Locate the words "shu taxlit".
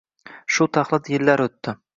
0.55-1.13